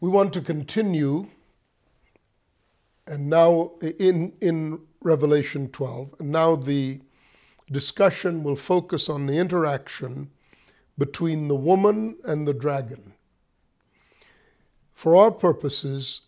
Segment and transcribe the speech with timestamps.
[0.00, 1.28] We want to continue,
[3.06, 7.00] and now in, in Revelation 12, and now the
[7.70, 10.30] discussion will focus on the interaction
[10.96, 13.12] between the woman and the dragon.
[14.94, 16.22] For our purposes,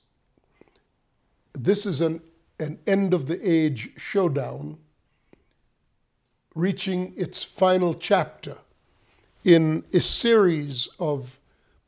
[1.55, 2.21] this is an,
[2.61, 4.77] an end of the age showdown
[6.55, 8.59] reaching its final chapter
[9.45, 11.41] in a series of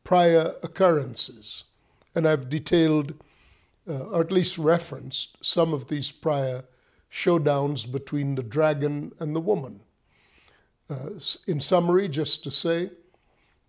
[0.02, 1.64] prior occurrences.
[2.14, 3.14] And I've detailed,
[3.88, 6.64] uh, or at least referenced, some of these prior
[7.10, 9.80] showdowns between the dragon and the woman.
[10.90, 11.10] Uh,
[11.46, 12.90] in summary, just to say,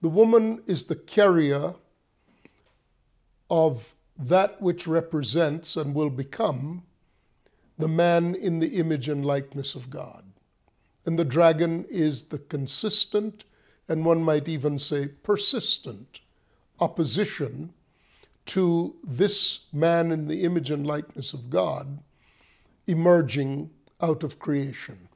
[0.01, 1.75] the woman is the carrier
[3.49, 6.83] of that which represents and will become
[7.77, 10.23] the man in the image and likeness of God.
[11.05, 13.43] And the dragon is the consistent,
[13.87, 16.21] and one might even say persistent,
[16.79, 17.73] opposition
[18.45, 21.99] to this man in the image and likeness of God
[22.87, 23.71] emerging
[24.01, 25.09] out of creation.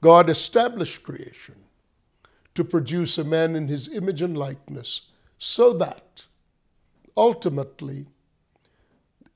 [0.00, 1.56] God established creation
[2.54, 5.02] to produce a man in his image and likeness
[5.38, 6.26] so that
[7.16, 8.06] ultimately,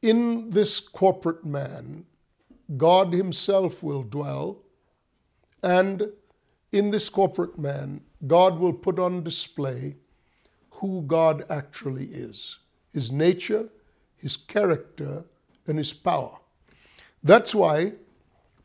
[0.03, 2.05] in this corporate man,
[2.77, 4.63] God himself will dwell,
[5.63, 6.11] and
[6.73, 9.97] in this corporate man, God will put on display
[10.71, 12.59] who God actually is
[12.95, 13.69] his nature,
[14.17, 15.25] his character,
[15.67, 16.39] and his power.
[17.23, 17.95] That's why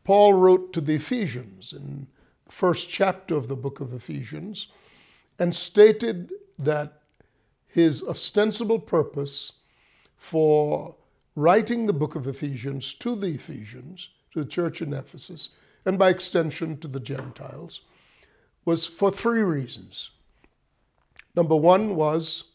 [0.04, 2.06] Paul wrote to the Ephesians in
[2.46, 4.68] the first chapter of the book of Ephesians
[5.38, 7.02] and stated that
[7.66, 9.52] his ostensible purpose
[10.16, 10.96] for
[11.34, 15.50] writing the book of Ephesians to the Ephesians, to the church in Ephesus,
[15.84, 17.80] and by extension to the Gentiles,
[18.64, 20.10] was for three reasons.
[21.34, 22.49] Number one was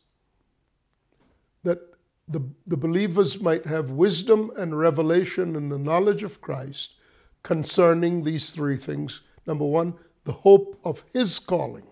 [1.66, 1.80] that
[2.28, 6.96] the, the believers might have wisdom and revelation and the knowledge of Christ
[7.44, 9.22] concerning these three things.
[9.46, 9.94] Number one,
[10.24, 11.86] the hope of his calling,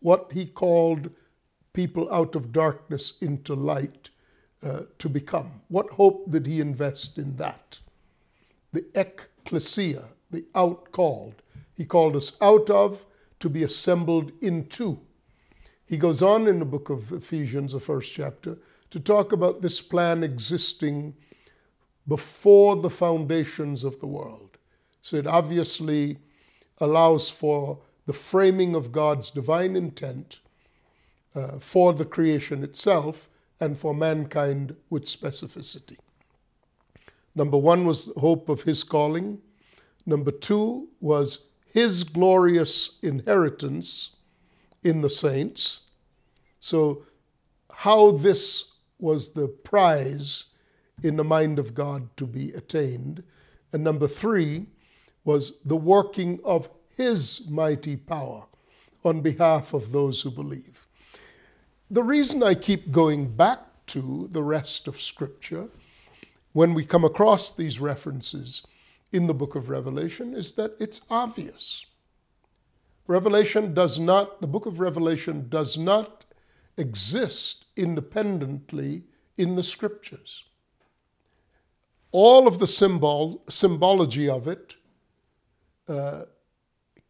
[0.00, 1.10] what he called
[1.72, 4.10] people out of darkness into light
[4.64, 5.60] uh, to become.
[5.68, 7.78] What hope did he invest in that?
[8.72, 11.34] The ecclesia, the outcalled.
[11.76, 13.06] He called us out of
[13.38, 15.00] to be assembled into.
[15.88, 18.58] He goes on in the book of Ephesians, the first chapter,
[18.90, 21.14] to talk about this plan existing
[22.06, 24.58] before the foundations of the world.
[25.00, 26.18] So it obviously
[26.76, 30.40] allows for the framing of God's divine intent
[31.34, 35.96] uh, for the creation itself and for mankind with specificity.
[37.34, 39.40] Number one was the hope of his calling.
[40.04, 44.10] Number two was his glorious inheritance
[44.82, 45.80] in the saints.
[46.60, 47.04] So,
[47.72, 50.44] how this was the prize
[51.02, 53.22] in the mind of God to be attained.
[53.72, 54.66] And number three
[55.24, 58.46] was the working of his mighty power
[59.04, 60.86] on behalf of those who believe.
[61.90, 65.68] The reason I keep going back to the rest of Scripture
[66.52, 68.62] when we come across these references
[69.12, 71.86] in the book of Revelation is that it's obvious.
[73.08, 76.26] Revelation does not, the book of Revelation does not
[76.76, 79.02] exist independently
[79.38, 80.44] in the scriptures.
[82.12, 84.76] All of the symbol, symbology of it
[85.88, 86.24] uh,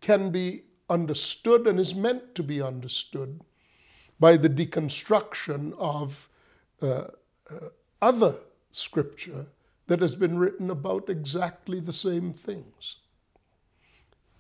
[0.01, 3.41] can be understood and is meant to be understood
[4.21, 6.29] by the deconstruction of
[6.81, 7.69] uh, uh,
[8.01, 8.37] other
[8.71, 9.47] scripture
[9.89, 12.97] that has been written about exactly the same things.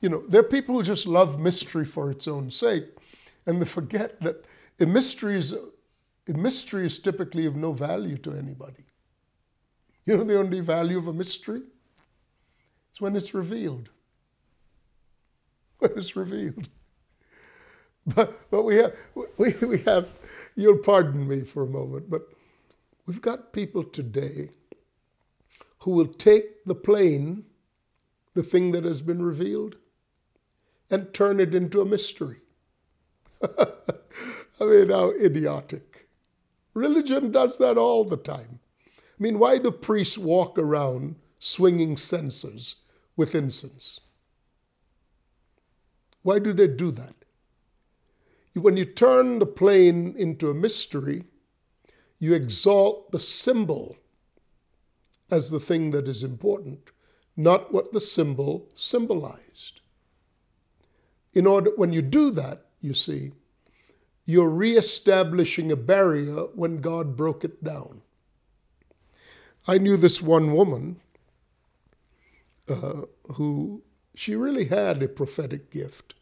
[0.00, 2.84] You know, there are people who just love mystery for its own sake,
[3.46, 4.44] and they forget that
[4.78, 8.84] a mystery is, a mystery is typically of no value to anybody.
[10.04, 11.62] You know the only value of a mystery?
[12.90, 13.90] It's when it's revealed.
[15.78, 16.68] When it's revealed.
[18.16, 18.96] But, but we, have,
[19.36, 20.08] we, we have,
[20.56, 22.22] you'll pardon me for a moment, but
[23.04, 24.48] we've got people today
[25.80, 27.44] who will take the plain,
[28.32, 29.76] the thing that has been revealed,
[30.90, 32.40] and turn it into a mystery.
[33.42, 36.08] I mean, how idiotic.
[36.74, 38.60] Religion does that all the time.
[38.86, 42.76] I mean, why do priests walk around swinging censers
[43.16, 44.00] with incense?
[46.22, 47.14] Why do they do that?
[48.54, 51.24] When you turn the plain into a mystery,
[52.18, 53.96] you exalt the symbol
[55.30, 56.90] as the thing that is important,
[57.36, 59.47] not what the symbol symbolized.
[61.38, 63.30] In order, when you do that, you see,
[64.26, 68.02] you're reestablishing a barrier when God broke it down.
[69.68, 71.00] I knew this one woman
[72.68, 73.02] uh,
[73.34, 73.84] who
[74.16, 76.14] she really had a prophetic gift,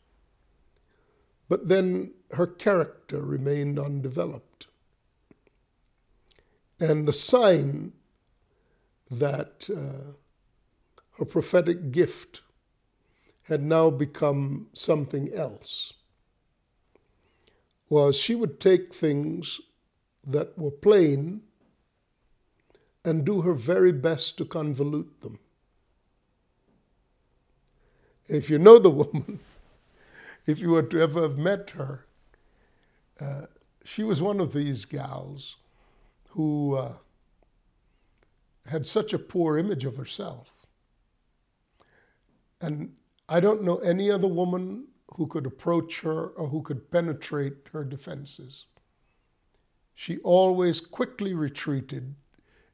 [1.48, 4.66] but then her character remained undeveloped.
[6.78, 7.94] And the sign
[9.10, 10.12] that uh,
[11.12, 12.42] her prophetic gift
[13.46, 15.93] had now become something else
[17.88, 19.60] was she would take things
[20.26, 21.40] that were plain
[23.04, 25.38] and do her very best to convolute them.
[28.26, 29.38] If you know the woman,
[30.46, 32.06] if you were to ever have met her,
[33.20, 33.42] uh,
[33.84, 35.56] she was one of these gals
[36.31, 36.94] who uh,
[38.69, 40.66] had such a poor image of herself.
[42.60, 42.94] And
[43.28, 44.87] I don't know any other woman
[45.17, 48.67] who could approach her or who could penetrate her defenses.
[49.94, 52.14] She always quickly retreated,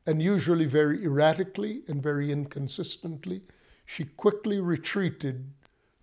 [0.07, 3.43] and usually very erratically and very inconsistently.
[3.87, 5.53] She quickly retreated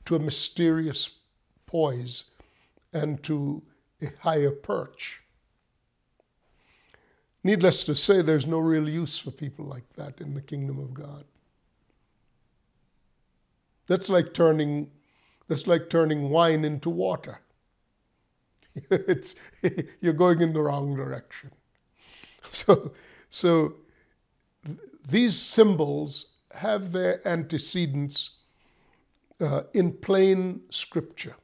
[0.06, 1.20] to a mysterious
[1.66, 2.26] poise
[2.94, 3.62] and to
[4.02, 5.22] a higher perch.
[7.44, 10.94] Needless to say, there's no real use for people like that in the kingdom of
[10.94, 11.26] God.
[13.90, 14.92] That's like turning
[15.50, 17.42] that's like turning wine into water.
[18.92, 19.36] it's,
[20.02, 21.52] you're going in the wrong direction.
[22.52, 22.94] So,
[23.30, 23.76] so
[25.10, 28.38] these symbols have their antecedents
[29.42, 31.36] uh, in plain scripture.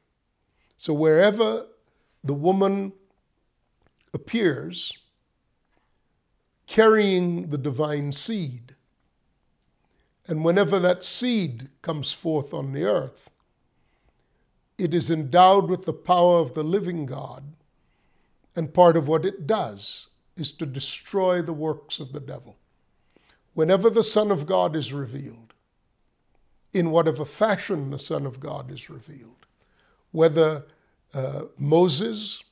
[0.76, 1.66] So wherever
[2.22, 2.92] the woman
[4.14, 4.92] appears
[6.68, 8.75] carrying the divine seed,
[10.28, 13.30] and whenever that seed comes forth on the earth,
[14.78, 17.44] it is endowed with the power of the living God,
[18.54, 22.56] and part of what it does is to destroy the works of the devil.
[23.54, 25.54] Whenever the Son of God is revealed,
[26.72, 29.46] in whatever fashion the Son of God is revealed,
[30.10, 30.66] whether
[31.14, 32.42] uh, Moses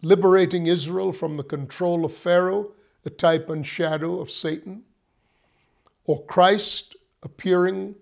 [0.00, 2.72] liberating Israel from the control of Pharaoh,
[3.04, 4.84] a type and shadow of Satan,
[6.04, 7.94] or Christ appearing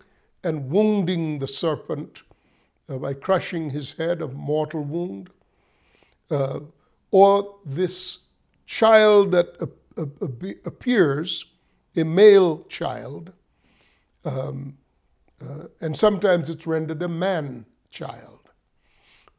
[0.42, 2.22] and wounding the serpent
[2.88, 5.30] uh, by crushing his head, a mortal wound,
[6.30, 6.60] uh,
[7.10, 8.20] or this
[8.66, 9.56] child that
[10.64, 11.44] appears,
[11.96, 13.32] a male child,
[14.24, 14.76] um,
[15.42, 18.50] uh, and sometimes it's rendered a man child.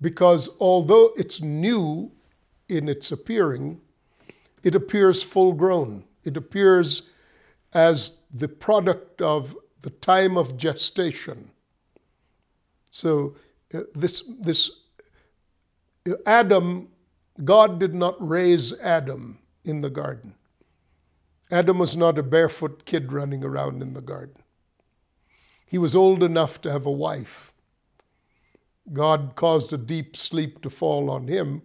[0.02, 2.12] Because although it's new
[2.68, 3.80] in its appearing,
[4.63, 6.04] it appears full grown.
[6.24, 7.04] It appears
[7.74, 11.52] as the product of the time of gestation
[12.92, 13.36] so
[13.74, 14.70] uh, this this
[16.26, 16.90] Adam,
[17.44, 20.36] God did not raise Adam in the garden.
[21.52, 24.44] Adam was not a barefoot kid running around in the garden.
[25.66, 27.54] He was old enough to have a wife.
[28.92, 31.62] God caused a deep sleep to fall on him,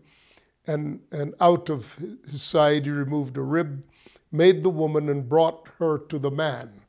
[0.67, 1.99] and, and out of
[2.31, 3.83] his side he removed a rib,
[4.37, 6.83] made the woman, and brought her to the man.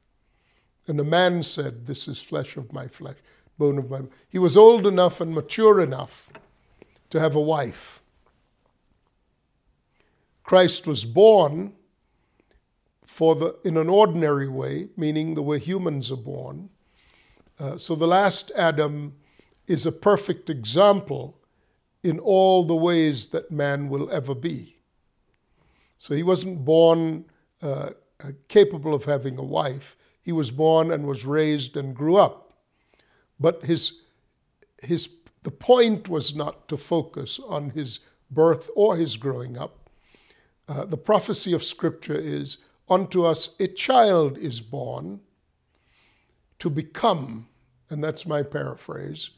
[0.88, 3.18] And the man said, This is flesh of my flesh
[3.58, 4.10] bone of my bone.
[4.30, 6.32] He was old enough and mature enough
[7.10, 8.02] to have a wife.
[10.44, 11.74] Christ was born
[13.04, 16.70] for the, in an ordinary way, meaning the way humans are born.
[17.60, 19.16] Uh, so the last Adam
[19.66, 21.40] is a perfect example
[22.04, 24.78] in all the ways that man will ever be.
[25.98, 27.26] So he wasn't born
[27.62, 27.92] uh,
[28.24, 29.96] uh capable of having a wife.
[30.22, 32.48] He was born and was raised and grew up
[33.40, 34.02] but his,
[34.82, 38.00] his, the point was not to focus on his
[38.32, 39.90] birth or his growing up.
[40.68, 42.58] Uh, the prophecy of Scripture is
[42.90, 45.22] unto us a child is born
[46.60, 47.48] to become,
[47.90, 49.30] and that's my paraphrase.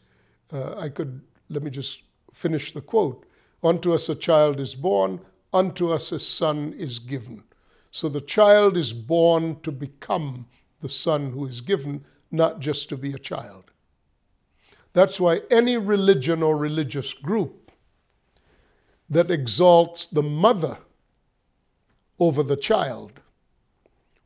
[0.51, 2.01] Uh, I could, let me just
[2.33, 3.25] finish the quote.
[3.63, 5.19] Unto us a child is born,
[5.53, 7.43] unto us a son is given.
[7.91, 10.47] So the child is born to become
[10.81, 13.71] the son who is given, not just to be a child.
[14.93, 17.71] That's why any religion or religious group
[19.09, 20.77] that exalts the mother
[22.19, 23.21] over the child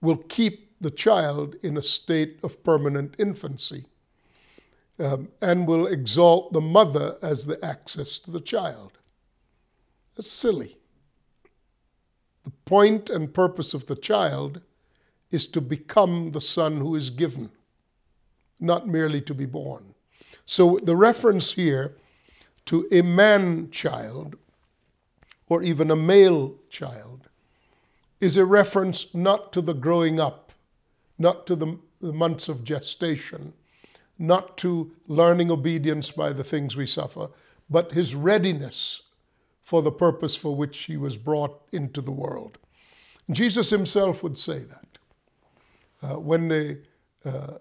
[0.01, 3.85] will keep the child in a state of permanent infancy
[4.99, 8.97] um, and will exalt the mother as the access to the child.
[10.15, 10.77] That's silly.
[12.65, 14.61] Point and purpose of the child
[15.31, 17.49] is to become the son who is given,
[18.59, 19.95] not merely to be born.
[20.45, 21.95] So the reference here
[22.65, 24.37] to a man child
[25.47, 27.29] or even a male child
[28.19, 30.51] is a reference not to the growing up,
[31.19, 33.53] not to the, the months of gestation,
[34.17, 37.27] not to learning obedience by the things we suffer,
[37.69, 39.02] but his readiness
[39.63, 42.57] for the purpose for which he was brought into the world.
[43.31, 44.97] Jesus himself would say that.
[46.01, 46.79] Uh, when, they,
[47.23, 47.57] uh,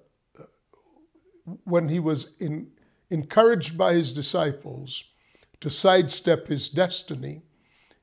[1.63, 2.73] when he was in,
[3.09, 5.05] encouraged by his disciples
[5.61, 7.43] to sidestep his destiny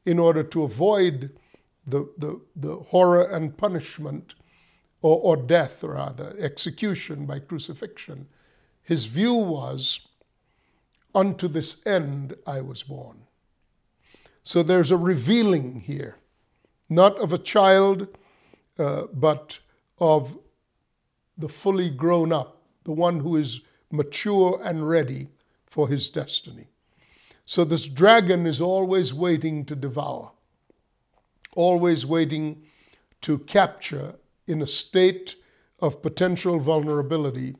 [0.05, 1.37] in order to avoid
[1.85, 4.33] the, the, the horror and punishment,
[5.01, 8.27] or, or death rather, execution by crucifixion,
[8.81, 9.99] his view was,
[11.13, 13.23] Unto this end I was born.
[14.49, 16.15] So there's a revealing here,
[16.89, 18.07] not of a child,
[18.79, 19.59] uh, but
[19.99, 20.39] of
[21.37, 25.27] the fully grown up, the one who is mature and ready
[25.67, 26.69] for his destiny.
[27.45, 30.31] So this dragon is always waiting to devour,
[31.55, 32.63] always waiting
[33.21, 34.15] to capture
[34.47, 35.35] in a state
[35.77, 37.55] of potential vulnerability,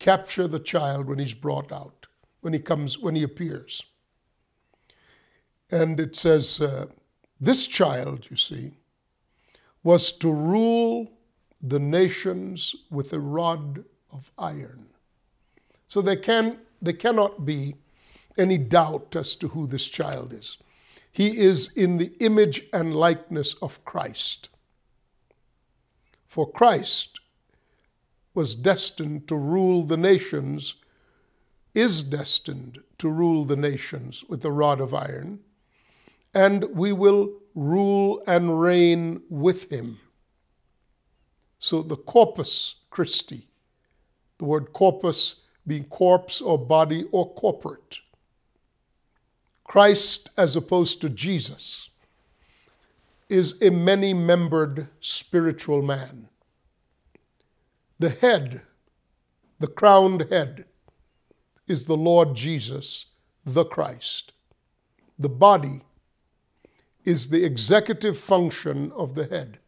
[0.00, 2.08] capture the child when he's brought out,
[2.40, 3.84] when he comes, when he appears.
[5.70, 6.86] And it says, uh,
[7.40, 8.78] this child, you see,
[9.82, 11.12] was to rule
[11.60, 14.86] the nations with a rod of iron.
[15.86, 17.74] So there, can, there cannot be
[18.38, 20.58] any doubt as to who this child is.
[21.10, 24.50] He is in the image and likeness of Christ.
[26.26, 27.20] For Christ
[28.34, 30.74] was destined to rule the nations,
[31.74, 35.40] is destined to rule the nations with a rod of iron,
[36.36, 39.98] and we will rule and reign with him.
[41.58, 43.48] So the corpus Christi,
[44.36, 48.00] the word corpus being corpse or body or corporate.
[49.64, 51.88] Christ, as opposed to Jesus,
[53.30, 56.28] is a many membered spiritual man.
[57.98, 58.60] The head,
[59.58, 60.66] the crowned head,
[61.66, 63.06] is the Lord Jesus,
[63.46, 64.34] the Christ.
[65.18, 65.80] The body
[67.06, 69.60] is the executive function of the head.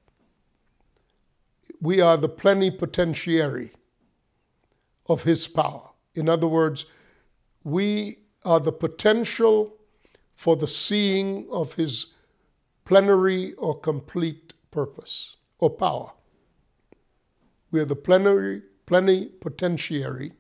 [1.80, 3.70] We are the plenipotentiary
[5.06, 5.90] of his power.
[6.16, 6.86] In other words,
[7.62, 9.76] we are the potential
[10.34, 12.06] for the seeing of his
[12.84, 16.10] plenary or complete purpose or power.
[17.70, 20.32] We are the plenary, plenipotentiary.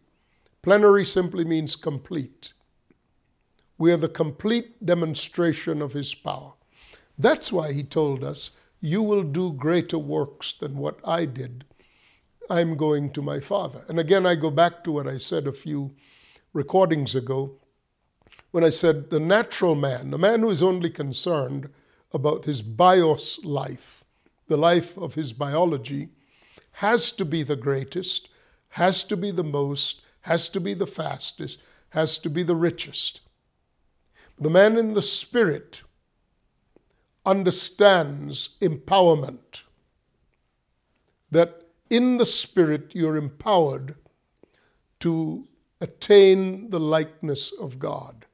[0.62, 2.52] Plenary simply means complete.
[3.76, 6.54] We are the complete demonstration of his power.
[7.18, 11.64] That's why he told us, You will do greater works than what I did.
[12.48, 13.82] I'm going to my Father.
[13.88, 15.94] And again, I go back to what I said a few
[16.52, 17.56] recordings ago
[18.50, 21.70] when I said the natural man, the man who is only concerned
[22.12, 24.04] about his bios life,
[24.46, 26.08] the life of his biology,
[26.72, 28.28] has to be the greatest,
[28.70, 31.60] has to be the most, has to be the fastest,
[31.90, 33.20] has to be the richest.
[34.38, 35.82] The man in the spirit
[37.28, 39.62] understands empowerment,
[41.30, 43.96] that in the spirit you're empowered
[45.00, 45.46] to
[45.78, 48.24] attain the likeness of God.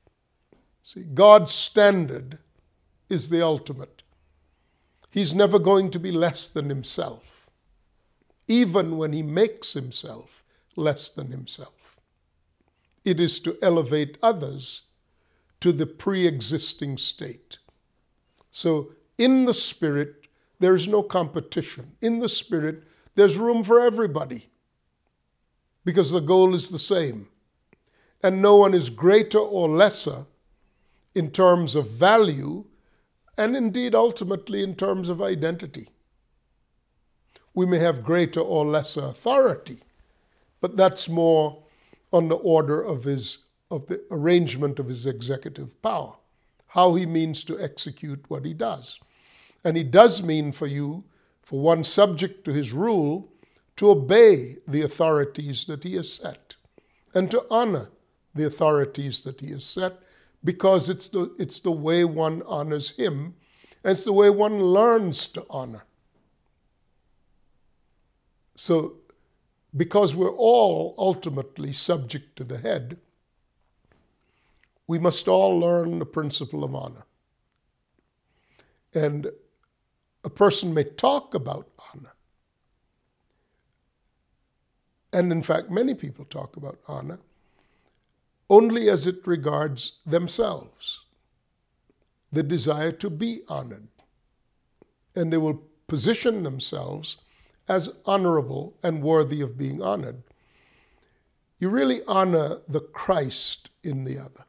[0.84, 2.38] See, God's standard
[3.08, 4.04] is the ultimate.
[5.10, 7.50] He's never going to be less than himself,
[8.46, 10.44] even when he makes himself
[10.76, 11.98] less than himself.
[13.04, 14.82] It is to elevate others
[15.60, 17.58] to the pre existing state.
[18.56, 20.28] So, in the Spirit,
[20.60, 21.96] there's no competition.
[22.00, 22.84] In the Spirit,
[23.16, 24.48] there's room for everybody
[25.84, 27.26] because the goal is the same.
[28.22, 30.26] And no one is greater or lesser
[31.16, 32.66] in terms of value,
[33.36, 35.88] and indeed ultimately in terms of identity.
[37.54, 39.82] We may have greater or lesser authority,
[40.60, 41.64] but that's more
[42.12, 46.14] on the order of his of the arrangement of his executive power,
[46.74, 48.98] how he means to execute what he does.
[49.62, 51.04] And he does mean for you,
[51.40, 53.32] for one subject to his rule,
[53.76, 56.56] to obey the authorities that he has set
[57.14, 57.90] and to honor
[58.34, 60.00] the authorities that he has set
[60.42, 63.34] because it's the, it's the way one honors him
[63.84, 65.84] and it's the way one learns to honor.
[68.56, 68.96] So,
[69.76, 72.98] because we're all ultimately subject to the head,
[74.86, 77.06] we must all learn the principle of honor.
[78.92, 79.30] And
[80.24, 82.14] a person may talk about honor.
[85.12, 87.20] And in fact, many people talk about honor
[88.50, 91.00] only as it regards themselves.
[92.30, 93.88] The desire to be honored.
[95.14, 97.16] And they will position themselves
[97.68, 100.22] as honorable and worthy of being honored.
[101.58, 104.44] You really honor the Christ in the other.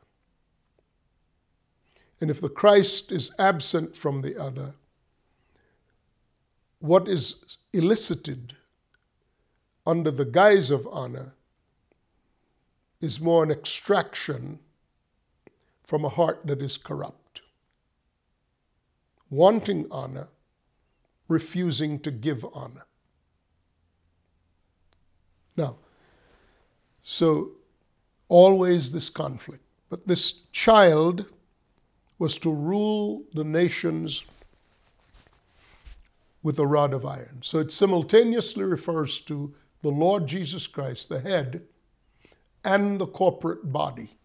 [2.26, 4.74] And if the Christ is absent from the other,
[6.80, 8.56] what is elicited
[9.86, 11.36] under the guise of honor
[13.00, 14.58] is more an extraction
[15.84, 17.44] from a heart that is corrupt.
[19.30, 20.30] Wanting honor,
[21.28, 22.88] refusing to give honor.
[25.56, 25.78] Now,
[27.04, 27.52] so
[28.30, 29.62] always this conflict.
[29.92, 31.28] But this child
[32.18, 34.24] was to rule the nations
[36.42, 37.40] with a rod of iron.
[37.42, 41.64] So it simultaneously refers to the Lord Jesus Christ, the head,
[42.64, 44.18] and the corporate body,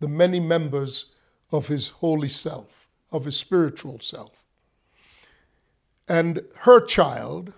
[0.00, 1.06] the many members
[1.52, 4.44] of his holy self, of his spiritual self.
[6.08, 7.54] And her child,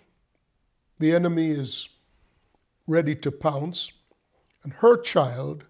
[0.98, 1.88] the enemy is
[2.86, 3.92] ready to pounce,
[4.62, 5.64] and her child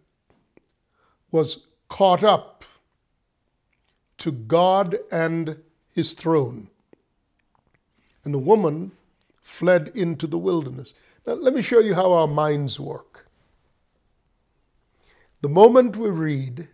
[1.30, 2.64] was caught up
[4.22, 5.60] to God and
[5.92, 6.68] his throne.
[8.24, 8.92] And the woman
[9.42, 10.94] fled into the wilderness.
[11.26, 13.26] Now, let me show you how our minds work.
[15.40, 16.68] The moment we read,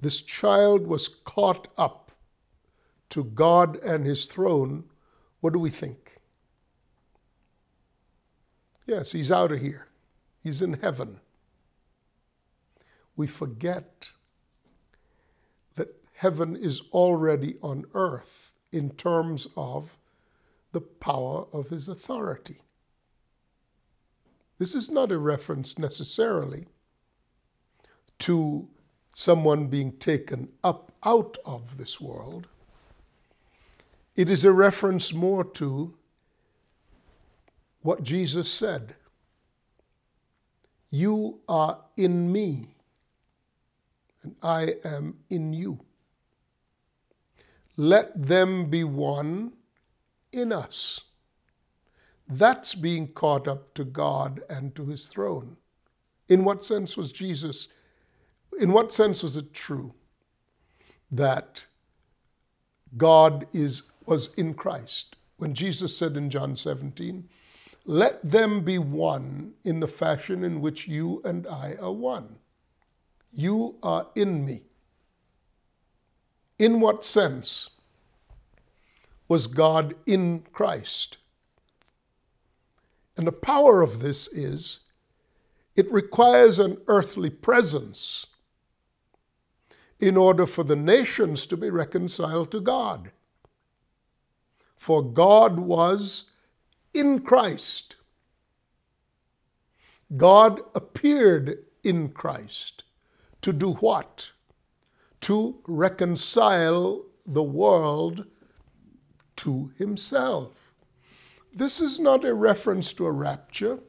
[0.00, 2.10] this child was caught up
[3.10, 4.86] to God and his throne,
[5.38, 6.16] what do we think?
[8.88, 9.86] Yes, he's out of here.
[10.42, 11.20] He's in heaven.
[13.14, 14.10] We forget
[16.16, 19.98] heaven is already on earth in terms of
[20.72, 22.58] the power of his authority.
[24.58, 26.66] This is not a reference necessarily
[28.20, 28.68] to
[29.14, 32.48] someone being taken up out of this world.
[34.14, 35.94] It is a reference more to
[37.82, 38.96] what Jesus said
[40.90, 42.68] You are in me,
[44.22, 45.85] and I am in you.
[47.76, 49.52] Let them be one
[50.32, 51.00] in us.
[52.28, 55.56] That's being caught up to God and to his throne.
[56.28, 57.68] In what sense was Jesus,
[58.58, 59.94] in what sense was it true
[61.10, 61.64] that
[62.96, 65.16] God is, was in Christ?
[65.36, 67.28] When Jesus said in John 17,
[67.84, 72.36] let them be one in the fashion in which you and I are one.
[73.30, 74.62] You are in me.
[76.58, 77.70] In what sense
[79.28, 81.18] was God in Christ?
[83.16, 84.80] And the power of this is
[85.74, 88.26] it requires an earthly presence
[90.00, 93.12] in order for the nations to be reconciled to God.
[94.76, 96.30] For God was
[96.94, 97.96] in Christ.
[100.16, 102.84] God appeared in Christ
[103.42, 104.30] to do what?
[105.26, 108.26] To reconcile the world
[109.34, 110.72] to himself.
[111.52, 113.80] This is not a reference to a rapture,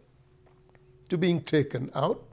[1.09, 2.23] to being taken out.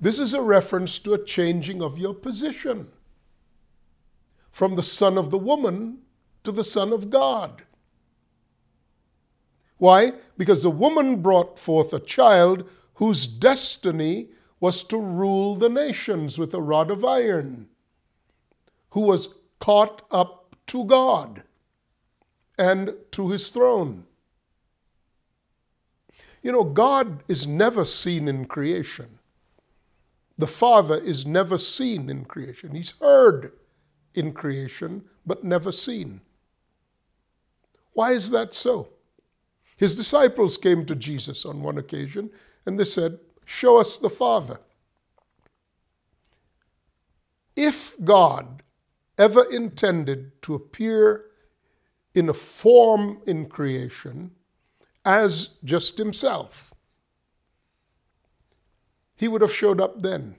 [0.00, 2.88] This is a reference to a changing of your position
[4.50, 5.98] from the son of the woman
[6.42, 7.66] to the son of God.
[9.76, 10.14] Why?
[10.38, 16.54] Because the woman brought forth a child whose destiny was to rule the nations with
[16.54, 17.68] a rod of iron,
[18.92, 21.42] who was caught up to God
[22.58, 24.04] and to his throne.
[26.42, 29.18] You know, God is never seen in creation.
[30.36, 32.74] The Father is never seen in creation.
[32.74, 33.52] He's heard
[34.14, 36.20] in creation, but never seen.
[37.92, 38.88] Why is that so?
[39.76, 42.30] His disciples came to Jesus on one occasion
[42.66, 44.58] and they said, Show us the Father.
[47.56, 48.62] If God
[49.18, 51.26] ever intended to appear
[52.14, 54.32] in a form in creation,
[55.04, 56.72] as just himself.
[59.16, 60.36] He would have showed up then.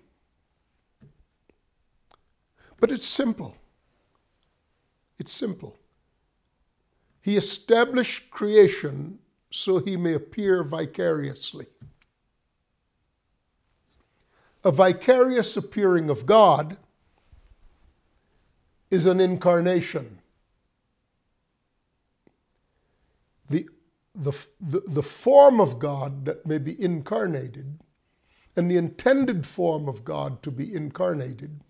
[2.79, 3.55] But it's simple.
[5.17, 5.77] It's simple.
[7.21, 11.67] He established creation so he may appear vicariously.
[14.63, 16.77] A vicarious appearing of God
[18.93, 20.19] is an incarnation.
[24.15, 27.79] the, the, the form of God that may be incarnated
[28.55, 31.61] and the intended form of God to be incarnated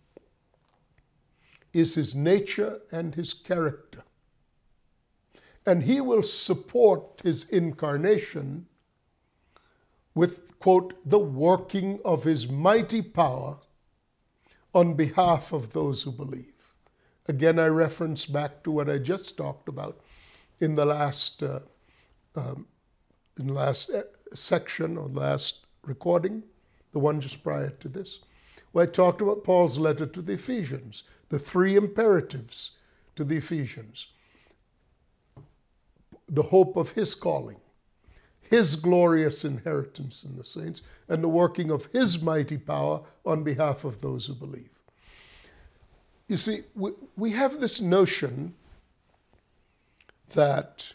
[1.71, 4.03] is his nature and his character.
[5.65, 8.65] And he will support his incarnation
[10.13, 13.59] with, quote, the working of his mighty power
[14.73, 16.52] on behalf of those who believe.
[17.27, 20.01] Again, I reference back to what I just talked about
[20.59, 21.59] in the last, uh,
[22.35, 22.67] um,
[23.39, 26.43] in the last uh, section or last recording,
[26.91, 28.19] the one just prior to this,
[28.71, 32.71] where I talked about Paul's letter to the Ephesians, the three imperatives
[33.15, 34.07] to the Ephesians,
[36.27, 37.57] the hope of his calling,
[38.41, 43.85] his glorious inheritance in the saints, and the working of his mighty power on behalf
[43.85, 44.72] of those who believe.
[46.33, 48.55] You see, we, we have this notion
[50.29, 50.93] that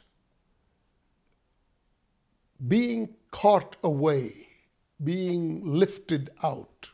[2.66, 4.32] being caught away,
[5.04, 6.90] being lifted out,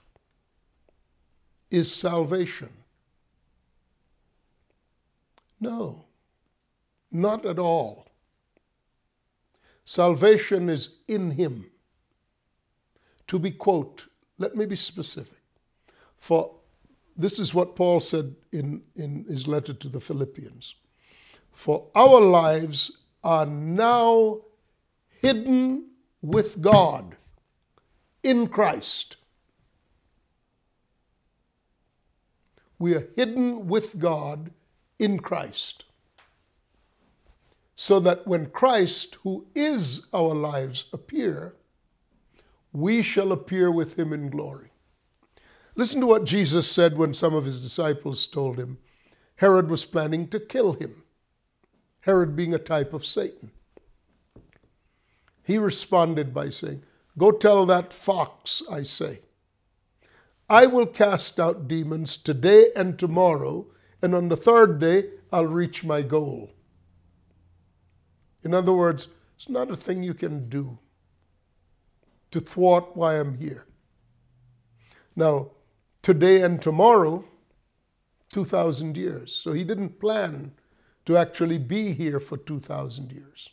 [1.70, 2.68] is salvation.
[5.58, 6.04] No,
[7.10, 8.08] not at all.
[9.86, 11.70] Salvation is in Him.
[13.28, 14.04] To be, quote,
[14.36, 15.40] let me be specific.
[16.18, 16.56] For
[17.16, 20.74] this is what Paul said in, in his letter to the Philippians.
[21.52, 24.40] For our lives are now
[25.20, 27.16] hidden with God
[28.22, 29.16] in Christ.
[32.78, 34.50] We are hidden with God
[34.98, 35.84] in Christ.
[37.76, 41.56] So that when Christ, who is our lives, appear,
[42.72, 44.70] we shall appear with him in glory.
[45.76, 48.78] Listen to what Jesus said when some of his disciples told him
[49.36, 51.02] Herod was planning to kill him,
[52.00, 53.50] Herod being a type of Satan.
[55.42, 56.84] He responded by saying,
[57.18, 59.20] Go tell that fox, I say.
[60.48, 63.66] I will cast out demons today and tomorrow,
[64.00, 66.50] and on the third day I'll reach my goal.
[68.42, 70.78] In other words, it's not a thing you can do
[72.30, 73.66] to thwart why I'm here.
[75.16, 75.50] Now,
[76.04, 77.24] today and tomorrow,
[78.30, 79.34] 2,000 years.
[79.34, 80.52] So he didn't plan
[81.06, 83.48] to actually be here for 2,000 years.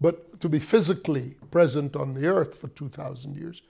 [0.00, 3.62] But to be physically present on the earth for 2,000 years,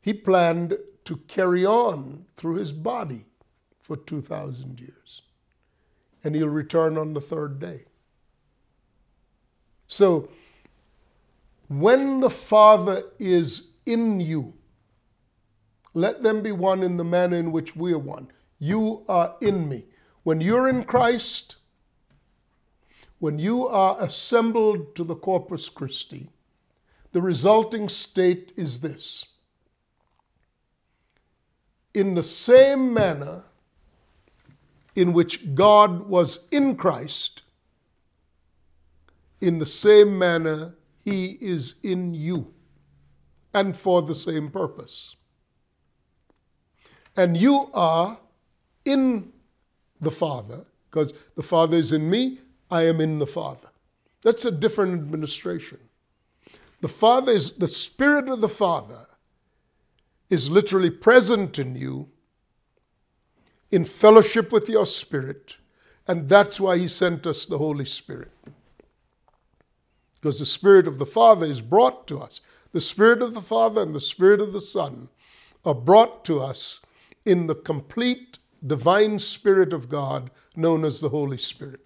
[0.00, 3.26] he planned to carry on through his body
[3.78, 5.22] for 2,000 years.
[6.24, 7.84] And he'll return on the third day.
[9.86, 10.30] So,
[11.68, 14.54] when the Father is in you,
[15.94, 18.28] let them be one in the manner in which we are one.
[18.58, 19.86] You are in me.
[20.22, 21.56] When you're in Christ,
[23.18, 26.30] when you are assembled to the Corpus Christi,
[27.12, 29.26] the resulting state is this.
[31.94, 33.44] In the same manner
[34.94, 37.42] in which God was in Christ,
[39.40, 40.74] in the same manner
[41.04, 42.52] he is in you,
[43.54, 45.16] and for the same purpose
[47.18, 48.16] and you are
[48.84, 49.32] in
[50.00, 52.38] the Father, because the Father is in me,
[52.70, 53.68] I am in the Father.
[54.22, 55.80] That's a different administration.
[56.80, 59.06] The Father is the Spirit of the Father
[60.30, 62.08] is literally present in you
[63.72, 65.56] in fellowship with your spirit,
[66.06, 68.30] and that's why He sent us the Holy Spirit.
[70.14, 72.40] Because the Spirit of the Father is brought to us.
[72.72, 75.08] The Spirit of the Father and the Spirit of the Son
[75.64, 76.80] are brought to us
[77.24, 81.80] in the complete divine Spirit of God known as the Holy Spirit.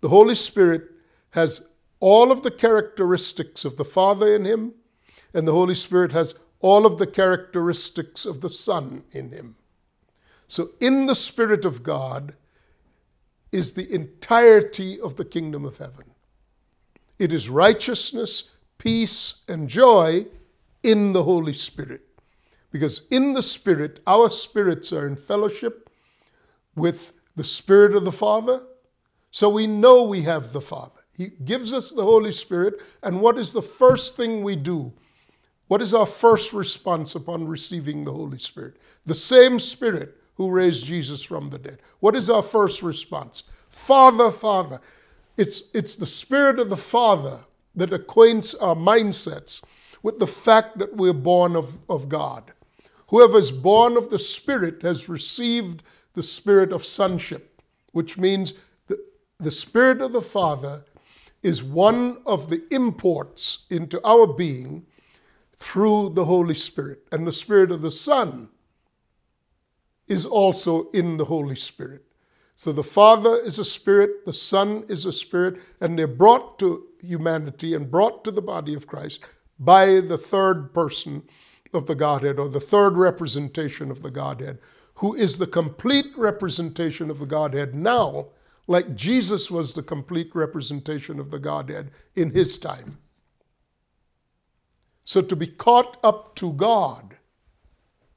[0.00, 0.90] The Holy Spirit
[1.30, 1.68] has
[2.00, 4.74] all of the characteristics of the Father in him,
[5.32, 9.56] and the Holy Spirit has all of the characteristics of the Son in him.
[10.48, 12.36] So, in the Spirit of God
[13.50, 16.10] is the entirety of the kingdom of heaven.
[17.18, 20.26] It is righteousness, peace, and joy
[20.82, 22.02] in the Holy Spirit.
[22.74, 25.88] Because in the Spirit, our spirits are in fellowship
[26.74, 28.66] with the Spirit of the Father.
[29.30, 31.02] So we know we have the Father.
[31.16, 32.82] He gives us the Holy Spirit.
[33.00, 34.92] And what is the first thing we do?
[35.68, 38.78] What is our first response upon receiving the Holy Spirit?
[39.06, 41.78] The same Spirit who raised Jesus from the dead.
[42.00, 43.44] What is our first response?
[43.70, 44.80] Father, Father.
[45.36, 47.38] It's, it's the Spirit of the Father
[47.76, 49.62] that acquaints our mindsets
[50.02, 52.52] with the fact that we're born of, of God.
[53.08, 55.82] Whoever is born of the Spirit has received
[56.14, 57.60] the spirit of sonship,
[57.92, 58.54] which means
[58.86, 58.98] the,
[59.38, 60.84] the Spirit of the Father
[61.42, 64.86] is one of the imports into our being
[65.56, 67.06] through the Holy Spirit.
[67.12, 68.48] And the Spirit of the Son
[70.08, 72.04] is also in the Holy Spirit.
[72.56, 76.86] So the Father is a spirit, the Son is a spirit, and they're brought to
[77.00, 79.20] humanity and brought to the body of Christ
[79.58, 81.24] by the third person
[81.74, 84.58] of the Godhead or the third representation of the Godhead,
[84.96, 88.28] who is the complete representation of the Godhead now,
[88.66, 92.98] like Jesus was the complete representation of the Godhead in his time.
[95.04, 97.18] So to be caught up to God,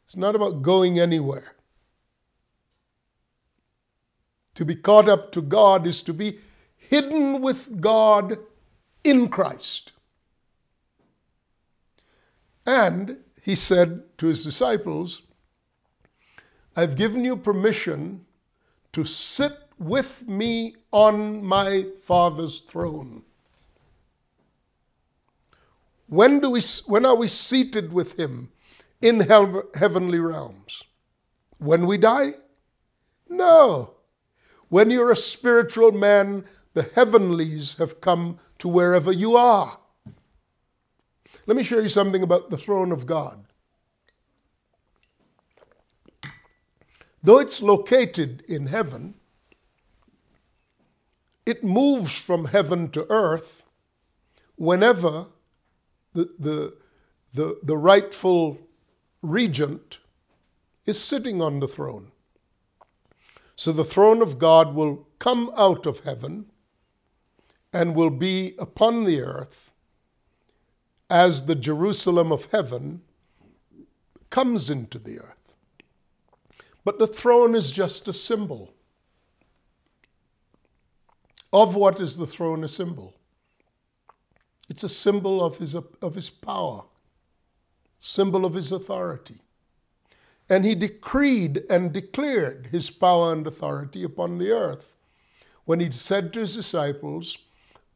[0.05, 1.55] it's not about going anywhere.
[4.55, 6.39] To be caught up to God is to be
[6.77, 8.39] hidden with God
[9.03, 9.91] in Christ.
[12.65, 13.17] And
[13.47, 15.21] he said to his disciples,
[16.75, 18.25] I've given you permission
[18.91, 23.23] to sit with me on my Father's throne.
[26.07, 28.51] When, do we, when are we seated with him
[29.01, 30.83] in heavenly realms?
[31.57, 32.31] When we die?
[33.29, 33.93] No.
[34.67, 39.79] When you're a spiritual man, the heavenlies have come to wherever you are.
[41.47, 43.45] Let me show you something about the throne of God.
[47.23, 49.15] Though it's located in heaven,
[51.45, 53.63] it moves from heaven to earth
[54.57, 55.27] whenever
[56.13, 56.77] the, the,
[57.33, 58.59] the, the rightful
[59.21, 59.99] regent
[60.85, 62.11] is sitting on the throne.
[63.55, 66.47] So the throne of God will come out of heaven
[67.71, 69.66] and will be upon the earth
[71.09, 73.01] as the Jerusalem of heaven
[74.29, 75.55] comes into the earth.
[76.83, 78.73] But the throne is just a symbol.
[81.51, 83.13] Of what is the throne a symbol?
[84.69, 86.83] It's a symbol of his, of his power,
[87.99, 89.41] symbol of his authority.
[90.49, 94.95] And he decreed and declared his power and authority upon the earth
[95.65, 97.37] when he said to his disciples,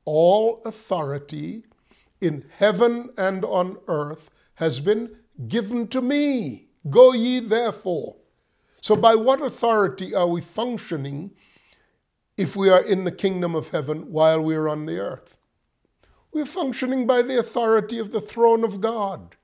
[0.04, 1.64] All authority
[2.22, 5.16] in heaven and on earth has been
[5.48, 6.68] given to me.
[6.90, 8.16] Go ye therefore.
[8.80, 11.32] So, by what authority are we functioning
[12.38, 15.38] if we are in the kingdom of heaven while we are on the earth?
[16.32, 19.36] We're functioning by the authority of the throne of God.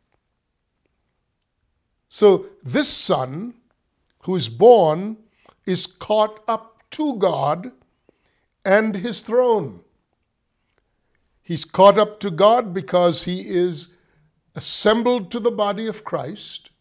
[2.09, 3.55] So this son
[4.23, 5.17] who is born
[5.65, 7.71] is caught up to God
[8.63, 9.81] and his throne.
[11.47, 13.87] He's caught up to God because he is
[14.53, 16.71] assembled to the body of Christ,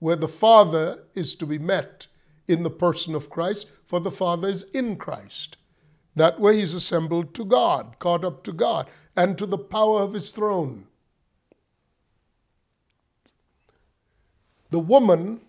[0.00, 2.08] where the Father is to be met
[2.48, 5.58] in the person of Christ, for the Father is in Christ.
[6.16, 10.12] That way he's assembled to God, caught up to God, and to the power of
[10.12, 10.88] his throne.
[14.70, 15.40] The woman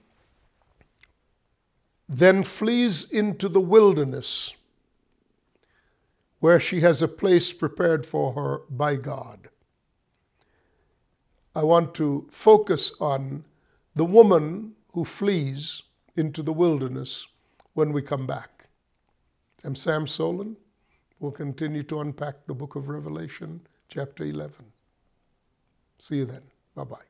[2.08, 4.54] then flees into the wilderness
[6.40, 9.50] where she has a place prepared for her by God.
[11.56, 13.44] I want to focus on
[13.96, 15.82] the woman who flees
[16.16, 17.26] into the wilderness
[17.74, 18.68] when we come back.
[19.64, 20.56] I'm Sam Soleyn.
[21.20, 24.54] We'll continue to unpack the book of Revelation, chapter 11.
[25.98, 26.44] See you then.
[26.76, 27.07] Bye bye.